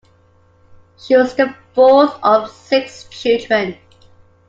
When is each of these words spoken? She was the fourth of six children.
She 0.97 1.15
was 1.15 1.35
the 1.35 1.55
fourth 1.75 2.17
of 2.23 2.49
six 2.49 3.03
children. 3.09 3.77